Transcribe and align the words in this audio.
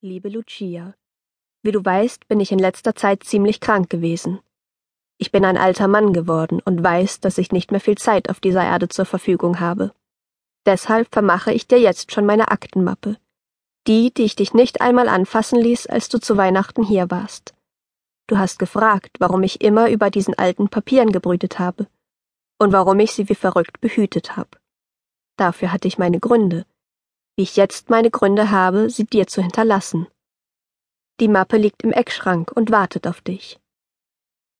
Liebe 0.00 0.28
Lucia, 0.28 0.94
wie 1.64 1.72
du 1.72 1.84
weißt, 1.84 2.28
bin 2.28 2.38
ich 2.38 2.52
in 2.52 2.60
letzter 2.60 2.94
Zeit 2.94 3.24
ziemlich 3.24 3.58
krank 3.58 3.90
gewesen. 3.90 4.38
Ich 5.16 5.32
bin 5.32 5.44
ein 5.44 5.56
alter 5.56 5.88
Mann 5.88 6.12
geworden 6.12 6.60
und 6.64 6.84
weiß, 6.84 7.18
dass 7.18 7.36
ich 7.36 7.50
nicht 7.50 7.72
mehr 7.72 7.80
viel 7.80 7.98
Zeit 7.98 8.30
auf 8.30 8.38
dieser 8.38 8.62
Erde 8.62 8.88
zur 8.88 9.06
Verfügung 9.06 9.58
habe. 9.58 9.92
Deshalb 10.66 11.08
vermache 11.10 11.52
ich 11.52 11.66
dir 11.66 11.80
jetzt 11.80 12.12
schon 12.12 12.26
meine 12.26 12.52
Aktenmappe. 12.52 13.16
Die, 13.88 14.14
die 14.14 14.22
ich 14.22 14.36
dich 14.36 14.54
nicht 14.54 14.80
einmal 14.80 15.08
anfassen 15.08 15.58
ließ, 15.58 15.88
als 15.88 16.08
du 16.08 16.20
zu 16.20 16.36
Weihnachten 16.36 16.84
hier 16.84 17.10
warst. 17.10 17.54
Du 18.28 18.38
hast 18.38 18.60
gefragt, 18.60 19.16
warum 19.18 19.42
ich 19.42 19.62
immer 19.62 19.90
über 19.90 20.10
diesen 20.10 20.34
alten 20.34 20.68
Papieren 20.68 21.10
gebrütet 21.10 21.58
habe 21.58 21.88
und 22.60 22.70
warum 22.70 23.00
ich 23.00 23.10
sie 23.10 23.28
wie 23.28 23.34
verrückt 23.34 23.80
behütet 23.80 24.36
habe. 24.36 24.60
Dafür 25.36 25.72
hatte 25.72 25.88
ich 25.88 25.98
meine 25.98 26.20
Gründe, 26.20 26.66
wie 27.38 27.42
ich 27.42 27.54
jetzt 27.54 27.88
meine 27.88 28.10
Gründe 28.10 28.50
habe, 28.50 28.90
sie 28.90 29.04
dir 29.04 29.28
zu 29.28 29.40
hinterlassen. 29.40 30.08
Die 31.20 31.28
Mappe 31.28 31.56
liegt 31.56 31.84
im 31.84 31.92
Eckschrank 31.92 32.50
und 32.50 32.72
wartet 32.72 33.06
auf 33.06 33.20
dich. 33.20 33.60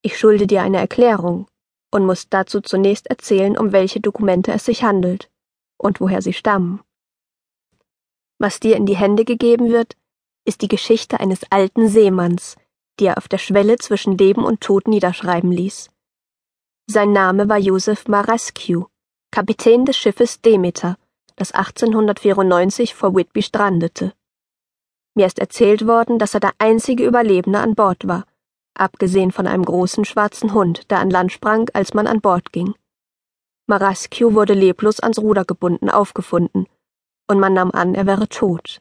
Ich 0.00 0.16
schulde 0.16 0.46
dir 0.46 0.62
eine 0.62 0.78
Erklärung 0.78 1.48
und 1.90 2.06
muss 2.06 2.28
dazu 2.28 2.60
zunächst 2.60 3.08
erzählen, 3.08 3.58
um 3.58 3.72
welche 3.72 3.98
Dokumente 3.98 4.52
es 4.52 4.64
sich 4.64 4.84
handelt 4.84 5.28
und 5.76 6.00
woher 6.00 6.22
sie 6.22 6.32
stammen. 6.32 6.80
Was 8.38 8.60
dir 8.60 8.76
in 8.76 8.86
die 8.86 8.96
Hände 8.96 9.24
gegeben 9.24 9.70
wird, 9.70 9.96
ist 10.44 10.62
die 10.62 10.68
Geschichte 10.68 11.18
eines 11.18 11.40
alten 11.50 11.88
Seemanns, 11.88 12.56
die 13.00 13.06
er 13.06 13.18
auf 13.18 13.26
der 13.26 13.38
Schwelle 13.38 13.78
zwischen 13.78 14.16
Leben 14.16 14.44
und 14.44 14.60
Tod 14.60 14.86
niederschreiben 14.86 15.50
ließ. 15.50 15.90
Sein 16.86 17.12
Name 17.12 17.48
war 17.48 17.58
Joseph 17.58 18.06
Marascu, 18.06 18.86
Kapitän 19.32 19.84
des 19.84 19.96
Schiffes 19.96 20.40
Demeter 20.42 20.96
das 21.38 21.52
1894 21.52 22.94
vor 22.94 23.14
Whitby 23.14 23.42
strandete. 23.42 24.12
Mir 25.14 25.26
ist 25.26 25.38
erzählt 25.38 25.86
worden, 25.86 26.18
dass 26.18 26.34
er 26.34 26.40
der 26.40 26.52
einzige 26.58 27.06
Überlebende 27.06 27.60
an 27.60 27.74
Bord 27.74 28.06
war, 28.06 28.24
abgesehen 28.74 29.32
von 29.32 29.46
einem 29.46 29.64
großen 29.64 30.04
schwarzen 30.04 30.52
Hund, 30.52 30.90
der 30.90 30.98
an 30.98 31.10
Land 31.10 31.32
sprang, 31.32 31.68
als 31.72 31.94
man 31.94 32.06
an 32.06 32.20
Bord 32.20 32.52
ging. 32.52 32.74
Marascu 33.66 34.34
wurde 34.34 34.54
leblos 34.54 35.00
ans 35.00 35.18
Ruder 35.18 35.44
gebunden 35.44 35.90
aufgefunden, 35.90 36.66
und 37.28 37.38
man 37.38 37.54
nahm 37.54 37.70
an, 37.70 37.94
er 37.94 38.06
wäre 38.06 38.28
tot. 38.28 38.80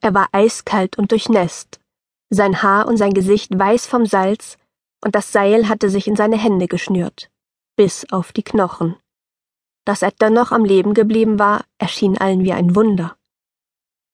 Er 0.00 0.12
war 0.14 0.28
eiskalt 0.32 0.98
und 0.98 1.12
durchnässt, 1.12 1.80
sein 2.30 2.62
Haar 2.62 2.88
und 2.88 2.96
sein 2.96 3.14
Gesicht 3.14 3.56
weiß 3.56 3.86
vom 3.86 4.06
Salz, 4.06 4.58
und 5.02 5.14
das 5.14 5.32
Seil 5.32 5.68
hatte 5.68 5.88
sich 5.88 6.06
in 6.06 6.16
seine 6.16 6.36
Hände 6.36 6.66
geschnürt, 6.66 7.30
bis 7.76 8.10
auf 8.10 8.32
die 8.32 8.42
Knochen. 8.42 8.96
Dass 9.84 10.00
er 10.00 10.12
dennoch 10.12 10.50
am 10.50 10.64
Leben 10.64 10.94
geblieben 10.94 11.38
war, 11.38 11.64
erschien 11.78 12.16
allen 12.16 12.44
wie 12.44 12.52
ein 12.52 12.74
Wunder. 12.74 13.16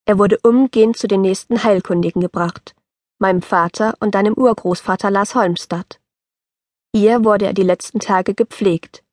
Er 0.05 0.19
wurde 0.19 0.39
umgehend 0.43 0.97
zu 0.97 1.07
den 1.07 1.21
nächsten 1.21 1.63
Heilkundigen 1.63 2.21
gebracht, 2.21 2.75
meinem 3.19 3.43
Vater 3.43 3.95
und 4.01 4.17
deinem 4.17 4.35
Urgroßvater 4.35 5.11
Lars 5.11 5.37
Holmstadt. 5.37 6.01
Hier 6.93 7.25
wurde 7.25 7.47
er 7.47 7.53
die 7.53 7.63
letzten 7.63 8.01
Tage 8.01 8.35
gepflegt, 8.35 9.05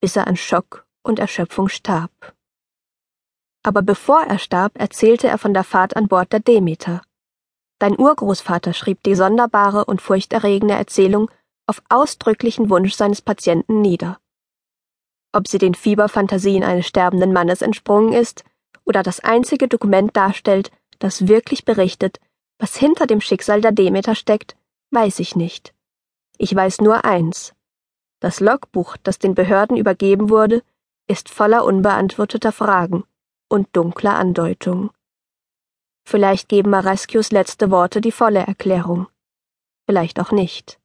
bis 0.00 0.14
er 0.14 0.28
an 0.28 0.36
Schock 0.36 0.86
und 1.02 1.18
Erschöpfung 1.18 1.68
starb. 1.68 2.34
Aber 3.64 3.82
bevor 3.82 4.22
er 4.22 4.38
starb, 4.38 4.78
erzählte 4.78 5.26
er 5.26 5.38
von 5.38 5.52
der 5.52 5.64
Fahrt 5.64 5.96
an 5.96 6.06
Bord 6.06 6.32
der 6.32 6.38
Demeter. 6.38 7.02
Dein 7.80 7.98
Urgroßvater 7.98 8.74
schrieb 8.74 9.02
die 9.02 9.16
sonderbare 9.16 9.84
und 9.86 10.00
furchterregende 10.00 10.74
Erzählung 10.74 11.28
auf 11.66 11.82
ausdrücklichen 11.88 12.70
Wunsch 12.70 12.94
seines 12.94 13.22
Patienten 13.22 13.80
nieder 13.80 14.20
ob 15.36 15.46
sie 15.48 15.58
den 15.58 15.74
Fieberfantasien 15.74 16.64
eines 16.64 16.86
sterbenden 16.86 17.32
Mannes 17.32 17.60
entsprungen 17.60 18.14
ist 18.14 18.42
oder 18.84 19.02
das 19.02 19.20
einzige 19.20 19.68
Dokument 19.68 20.16
darstellt, 20.16 20.70
das 20.98 21.28
wirklich 21.28 21.66
berichtet, 21.66 22.18
was 22.58 22.74
hinter 22.74 23.06
dem 23.06 23.20
Schicksal 23.20 23.60
der 23.60 23.72
Demeter 23.72 24.14
steckt, 24.14 24.56
weiß 24.92 25.18
ich 25.18 25.36
nicht. 25.36 25.74
Ich 26.38 26.54
weiß 26.54 26.80
nur 26.80 27.04
eins. 27.04 27.54
Das 28.20 28.40
Logbuch, 28.40 28.96
das 29.02 29.18
den 29.18 29.34
Behörden 29.34 29.76
übergeben 29.76 30.30
wurde, 30.30 30.62
ist 31.06 31.28
voller 31.28 31.64
unbeantworteter 31.64 32.50
Fragen 32.50 33.04
und 33.48 33.68
dunkler 33.76 34.16
Andeutungen. 34.16 34.90
Vielleicht 36.08 36.48
geben 36.48 36.70
Maraskius 36.70 37.30
letzte 37.30 37.70
Worte 37.70 38.00
die 38.00 38.12
volle 38.12 38.40
Erklärung. 38.40 39.06
Vielleicht 39.86 40.18
auch 40.18 40.32
nicht. 40.32 40.80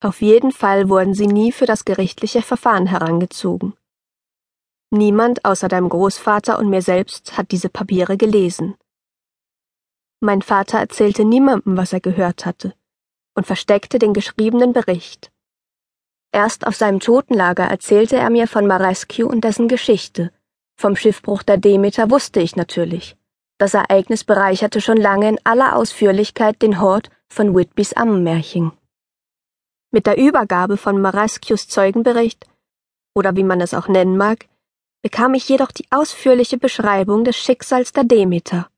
Auf 0.00 0.20
jeden 0.20 0.52
Fall 0.52 0.88
wurden 0.88 1.14
sie 1.14 1.26
nie 1.26 1.52
für 1.52 1.66
das 1.66 1.84
gerichtliche 1.84 2.42
Verfahren 2.42 2.86
herangezogen. 2.86 3.74
Niemand 4.90 5.44
außer 5.44 5.68
deinem 5.68 5.88
Großvater 5.88 6.58
und 6.58 6.70
mir 6.70 6.82
selbst 6.82 7.36
hat 7.36 7.50
diese 7.50 7.68
Papiere 7.68 8.16
gelesen. 8.16 8.76
Mein 10.20 10.40
Vater 10.40 10.78
erzählte 10.78 11.24
niemandem, 11.24 11.76
was 11.76 11.92
er 11.92 12.00
gehört 12.00 12.46
hatte, 12.46 12.74
und 13.34 13.46
versteckte 13.46 13.98
den 13.98 14.14
geschriebenen 14.14 14.72
Bericht. 14.72 15.32
Erst 16.32 16.66
auf 16.66 16.76
seinem 16.76 17.00
Totenlager 17.00 17.64
erzählte 17.64 18.16
er 18.16 18.30
mir 18.30 18.48
von 18.48 18.66
Marescu 18.66 19.26
und 19.26 19.44
dessen 19.44 19.68
Geschichte. 19.68 20.32
Vom 20.76 20.96
Schiffbruch 20.96 21.42
der 21.42 21.58
Demeter 21.58 22.10
wusste 22.10 22.40
ich 22.40 22.56
natürlich. 22.56 23.16
Das 23.58 23.74
Ereignis 23.74 24.24
bereicherte 24.24 24.80
schon 24.80 24.96
lange 24.96 25.28
in 25.28 25.38
aller 25.44 25.76
Ausführlichkeit 25.76 26.60
den 26.60 26.80
Hort 26.80 27.10
von 27.28 27.54
Whitbys 27.54 27.92
Ammenmärchen. 27.92 28.72
Mit 29.94 30.08
der 30.08 30.18
Übergabe 30.18 30.76
von 30.76 31.00
Marascius 31.00 31.68
Zeugenbericht, 31.68 32.48
oder 33.14 33.36
wie 33.36 33.44
man 33.44 33.60
es 33.60 33.74
auch 33.74 33.86
nennen 33.86 34.16
mag, 34.16 34.48
bekam 35.02 35.34
ich 35.34 35.48
jedoch 35.48 35.70
die 35.70 35.86
ausführliche 35.90 36.58
Beschreibung 36.58 37.22
des 37.22 37.36
Schicksals 37.36 37.92
der 37.92 38.02
Demeter. 38.02 38.68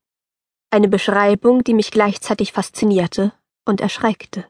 Eine 0.68 0.88
Beschreibung, 0.88 1.64
die 1.64 1.72
mich 1.72 1.90
gleichzeitig 1.90 2.52
faszinierte 2.52 3.32
und 3.64 3.80
erschreckte. 3.80 4.44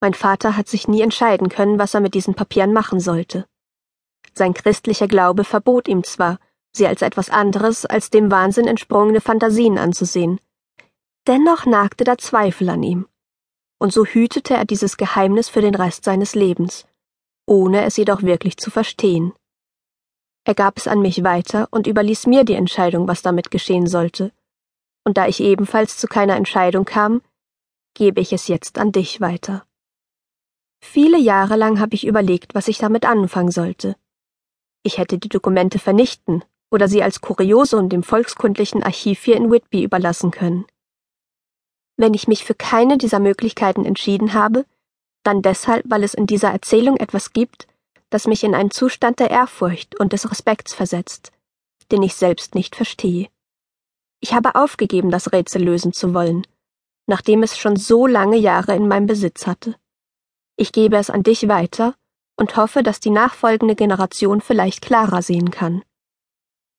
Mein 0.00 0.14
Vater 0.14 0.56
hat 0.56 0.66
sich 0.66 0.88
nie 0.88 1.02
entscheiden 1.02 1.48
können, 1.48 1.78
was 1.78 1.94
er 1.94 2.00
mit 2.00 2.14
diesen 2.14 2.34
Papieren 2.34 2.72
machen 2.72 2.98
sollte. 2.98 3.46
Sein 4.32 4.54
christlicher 4.54 5.06
Glaube 5.06 5.44
verbot 5.44 5.86
ihm 5.86 6.02
zwar, 6.02 6.40
sie 6.72 6.88
als 6.88 7.00
etwas 7.00 7.30
anderes 7.30 7.86
als 7.86 8.10
dem 8.10 8.28
Wahnsinn 8.32 8.66
entsprungene 8.66 9.20
Fantasien 9.20 9.78
anzusehen. 9.78 10.40
Dennoch 11.28 11.64
nagte 11.64 12.02
der 12.02 12.18
Zweifel 12.18 12.68
an 12.70 12.82
ihm 12.82 13.06
und 13.84 13.92
so 13.92 14.06
hütete 14.06 14.54
er 14.54 14.64
dieses 14.64 14.96
Geheimnis 14.96 15.50
für 15.50 15.60
den 15.60 15.74
Rest 15.74 16.04
seines 16.04 16.34
Lebens, 16.34 16.86
ohne 17.44 17.84
es 17.84 17.98
jedoch 17.98 18.22
wirklich 18.22 18.56
zu 18.56 18.70
verstehen. 18.70 19.34
Er 20.44 20.54
gab 20.54 20.78
es 20.78 20.88
an 20.88 21.02
mich 21.02 21.22
weiter 21.22 21.68
und 21.70 21.86
überließ 21.86 22.26
mir 22.26 22.44
die 22.44 22.54
Entscheidung, 22.54 23.08
was 23.08 23.20
damit 23.20 23.50
geschehen 23.50 23.86
sollte, 23.86 24.32
und 25.04 25.18
da 25.18 25.26
ich 25.26 25.40
ebenfalls 25.40 25.98
zu 25.98 26.06
keiner 26.06 26.34
Entscheidung 26.34 26.86
kam, 26.86 27.20
gebe 27.92 28.22
ich 28.22 28.32
es 28.32 28.48
jetzt 28.48 28.78
an 28.78 28.90
dich 28.90 29.20
weiter. 29.20 29.66
Viele 30.80 31.18
Jahre 31.18 31.56
lang 31.56 31.78
habe 31.78 31.94
ich 31.94 32.06
überlegt, 32.06 32.54
was 32.54 32.68
ich 32.68 32.78
damit 32.78 33.04
anfangen 33.04 33.50
sollte. 33.50 33.96
Ich 34.82 34.96
hätte 34.96 35.18
die 35.18 35.28
Dokumente 35.28 35.78
vernichten 35.78 36.42
oder 36.70 36.88
sie 36.88 37.02
als 37.02 37.20
Kuriosum 37.20 37.90
dem 37.90 38.02
volkskundlichen 38.02 38.82
Archiv 38.82 39.24
hier 39.24 39.36
in 39.36 39.50
Whitby 39.50 39.82
überlassen 39.82 40.30
können. 40.30 40.64
Wenn 41.96 42.14
ich 42.14 42.28
mich 42.28 42.44
für 42.44 42.54
keine 42.54 42.98
dieser 42.98 43.20
Möglichkeiten 43.20 43.84
entschieden 43.84 44.34
habe, 44.34 44.66
dann 45.22 45.42
deshalb, 45.42 45.84
weil 45.88 46.04
es 46.04 46.14
in 46.14 46.26
dieser 46.26 46.50
Erzählung 46.50 46.96
etwas 46.96 47.32
gibt, 47.32 47.66
das 48.10 48.26
mich 48.26 48.44
in 48.44 48.54
einen 48.54 48.70
Zustand 48.70 49.20
der 49.20 49.30
Ehrfurcht 49.30 49.98
und 49.98 50.12
des 50.12 50.30
Respekts 50.30 50.74
versetzt, 50.74 51.32
den 51.90 52.02
ich 52.02 52.14
selbst 52.14 52.54
nicht 52.54 52.76
verstehe. 52.76 53.28
Ich 54.20 54.34
habe 54.34 54.54
aufgegeben, 54.54 55.10
das 55.10 55.32
Rätsel 55.32 55.62
lösen 55.62 55.92
zu 55.92 56.14
wollen, 56.14 56.46
nachdem 57.06 57.42
es 57.42 57.58
schon 57.58 57.76
so 57.76 58.06
lange 58.06 58.36
Jahre 58.36 58.74
in 58.74 58.88
meinem 58.88 59.06
Besitz 59.06 59.46
hatte. 59.46 59.76
Ich 60.56 60.72
gebe 60.72 60.96
es 60.96 61.10
an 61.10 61.22
dich 61.22 61.48
weiter 61.48 61.94
und 62.36 62.56
hoffe, 62.56 62.82
dass 62.82 63.00
die 63.00 63.10
nachfolgende 63.10 63.74
Generation 63.74 64.40
vielleicht 64.40 64.82
klarer 64.82 65.22
sehen 65.22 65.50
kann. 65.50 65.82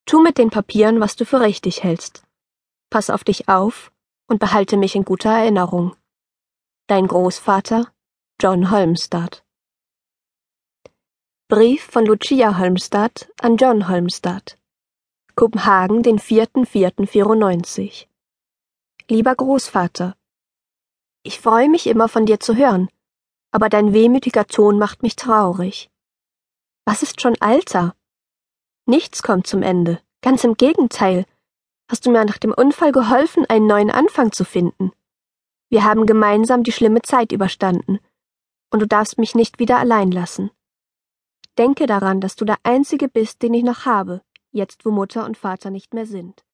Tu 0.06 0.22
mit 0.22 0.38
den 0.38 0.50
Papieren, 0.50 1.00
was 1.00 1.16
du 1.16 1.26
für 1.26 1.42
richtig 1.42 1.84
hältst. 1.84 2.24
Pass 2.90 3.10
auf 3.10 3.24
dich 3.24 3.50
auf 3.50 3.92
und 4.28 4.40
behalte 4.40 4.78
mich 4.78 4.96
in 4.96 5.06
guter 5.06 5.32
Erinnerung. 5.32 5.96
Dein 6.88 7.08
Großvater 7.08 7.92
John 8.42 8.72
Holmstad. 8.72 9.46
Brief 11.48 11.84
von 11.84 12.06
Lucia 12.06 12.58
Holmstad 12.58 13.32
an 13.40 13.58
John 13.58 13.88
Holmstad. 13.88 14.58
Kopenhagen, 15.36 16.02
den 16.04 16.20
4.4.94. 16.20 18.08
Lieber 19.10 19.36
Großvater, 19.36 20.16
ich 21.28 21.40
freue 21.40 21.70
mich 21.70 21.88
immer 21.88 22.08
von 22.08 22.28
dir 22.28 22.40
zu 22.40 22.56
hören, 22.56 22.88
aber 23.50 23.68
dein 23.68 23.94
wehmütiger 23.94 24.46
Ton 24.46 24.78
macht 24.78 25.02
mich 25.02 25.16
traurig. 25.16 25.90
Was 26.86 27.02
ist 27.02 27.20
schon 27.20 27.36
Alter? 27.42 27.96
Nichts 28.86 29.24
kommt 29.24 29.48
zum 29.48 29.64
Ende, 29.64 30.00
ganz 30.22 30.44
im 30.44 30.54
Gegenteil, 30.54 31.26
hast 31.90 32.06
du 32.06 32.12
mir 32.12 32.26
nach 32.26 32.38
dem 32.38 32.54
Unfall 32.54 32.92
geholfen, 32.92 33.46
einen 33.48 33.68
neuen 33.68 33.92
Anfang 33.92 34.32
zu 34.32 34.46
finden. 34.46 34.92
Wir 35.70 35.84
haben 35.84 36.06
gemeinsam 36.06 36.64
die 36.64 36.72
schlimme 36.72 37.02
Zeit 37.02 37.32
überstanden, 37.32 38.00
und 38.72 38.82
du 38.82 38.88
darfst 38.88 39.18
mich 39.18 39.36
nicht 39.36 39.60
wieder 39.60 39.78
allein 39.78 40.12
lassen. 40.12 40.52
Denke 41.58 41.88
daran, 41.88 42.22
dass 42.22 42.36
du 42.36 42.46
der 42.46 42.58
Einzige 42.64 43.08
bist, 43.08 43.42
den 43.42 43.54
ich 43.54 43.64
noch 43.64 43.86
habe, 43.86 44.22
jetzt 44.52 44.86
wo 44.86 44.92
Mutter 44.92 45.26
und 45.26 45.38
Vater 45.38 45.70
nicht 45.70 45.94
mehr 45.94 46.06
sind. 46.06 46.45